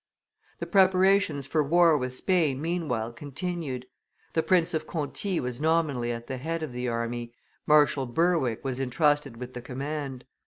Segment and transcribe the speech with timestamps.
[0.57, 3.85] The preparations for war with Spain meanwhile continued;
[4.33, 7.35] the Prince of Conti was nominally at the head of the army,
[7.67, 10.25] Marshal Berwick was intrusted with the command.